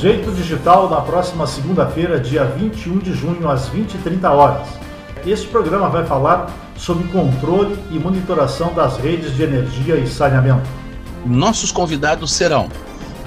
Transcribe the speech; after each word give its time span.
Jeito 0.00 0.30
Digital 0.30 0.90
na 0.90 1.00
próxima 1.00 1.46
segunda-feira, 1.46 2.20
dia 2.20 2.44
21 2.44 2.98
de 2.98 3.14
junho, 3.14 3.48
às 3.48 3.70
20h30 3.70 4.30
horas. 4.30 4.68
Este 5.26 5.46
programa 5.46 5.88
vai 5.88 6.04
falar 6.04 6.54
sobre 6.76 7.08
controle 7.08 7.78
e 7.90 7.98
monitoração 7.98 8.74
das 8.74 8.98
redes 8.98 9.34
de 9.34 9.42
energia 9.42 9.96
e 9.96 10.06
saneamento. 10.06 10.68
Nossos 11.24 11.72
convidados 11.72 12.34
serão 12.34 12.68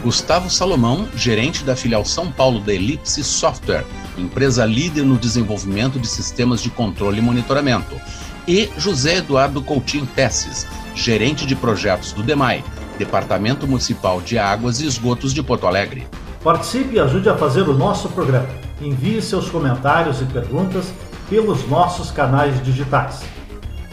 Gustavo 0.04 0.48
Salomão, 0.48 1.08
gerente 1.16 1.64
da 1.64 1.76
filial 1.76 2.06
São 2.06 2.32
Paulo 2.32 2.60
da 2.60 2.72
Elipse 2.72 3.24
Software, 3.24 3.86
empresa 4.16 4.64
líder 4.64 5.04
no 5.04 5.18
desenvolvimento 5.18 6.00
de 6.00 6.08
sistemas 6.08 6.62
de 6.62 6.70
controle 6.70 7.18
e 7.18 7.22
monitoramento, 7.22 8.00
e 8.48 8.70
José 8.78 9.18
Eduardo 9.18 9.64
Coutinho 9.64 10.06
Tesses, 10.06 10.68
gerente 10.94 11.48
de 11.48 11.56
projetos 11.56 12.14
do 12.14 12.22
DEMAI, 12.22 12.64
Departamento 13.00 13.68
Municipal 13.68 14.22
de 14.22 14.38
Águas 14.38 14.80
e 14.82 14.86
Esgotos 14.86 15.34
de 15.34 15.42
Porto 15.42 15.66
Alegre. 15.66 16.08
Participe 16.44 16.96
e 16.96 17.00
ajude 17.00 17.30
a 17.30 17.38
fazer 17.38 17.68
o 17.68 17.74
nosso 17.74 18.10
programa. 18.10 18.48
Envie 18.82 19.22
seus 19.22 19.50
comentários 19.50 20.22
e 20.22 20.26
perguntas 20.26 20.94
pelos 21.30 21.68
nossos 21.68 22.12
canais 22.12 22.64
digitais. 22.64 23.24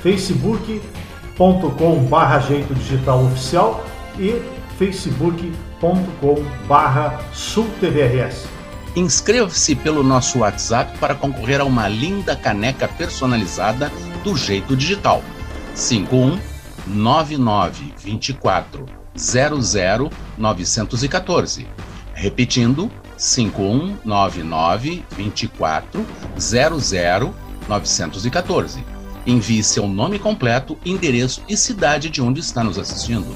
facebook.com 0.03 2.09
oficial 3.27 3.85
e 4.19 4.41
facebook.com 4.79 6.37
barra 6.69 7.19
sultvrs. 7.33 8.47
Inscreva-se 8.95 9.75
pelo 9.75 10.03
nosso 10.03 10.39
WhatsApp 10.39 10.97
para 10.99 11.15
concorrer 11.15 11.61
a 11.61 11.65
uma 11.65 11.89
linda 11.89 12.35
caneca 12.35 12.89
personalizada 12.89 13.93
do 14.25 14.37
Jeito 14.37 14.77
Digital. 14.77 15.23
51 15.75 16.39
99 16.87 17.93
24 17.99 18.87
00 19.17 20.11
914. 20.39 21.67
Repetindo, 22.17 22.91
5199 23.19 25.05
24 25.15 26.07
00 26.39 27.35
914. 27.69 28.83
Envie 29.27 29.63
seu 29.63 29.87
nome 29.87 30.19
completo, 30.19 30.79
endereço 30.85 31.43
e 31.47 31.57
cidade 31.57 32.09
de 32.09 32.23
onde 32.23 32.41
está 32.41 32.65
nos 32.65 32.79
assistindo. 32.79 33.27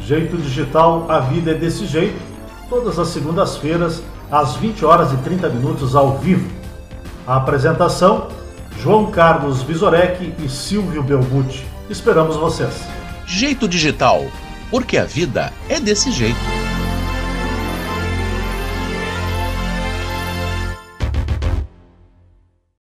Jeito 0.00 0.36
Digital, 0.38 1.08
a 1.08 1.20
vida 1.20 1.52
é 1.52 1.54
desse 1.54 1.86
jeito. 1.86 2.20
Todas 2.68 2.98
as 2.98 3.08
segundas-feiras, 3.08 4.02
às 4.30 4.56
20 4.56 4.84
horas 4.84 5.12
e 5.12 5.16
30 5.18 5.48
minutos 5.50 5.94
ao 5.94 6.18
vivo. 6.18 6.50
A 7.26 7.36
apresentação: 7.36 8.26
João 8.82 9.10
Carlos 9.12 9.62
Visorek 9.62 10.34
e 10.44 10.48
Silvio 10.48 11.02
Belbucci. 11.02 11.64
Esperamos 11.88 12.34
vocês. 12.34 12.74
Jeito 13.24 13.68
Digital, 13.68 14.26
porque 14.68 14.98
a 14.98 15.04
vida 15.04 15.52
é 15.68 15.78
desse 15.78 16.10
jeito. 16.10 16.55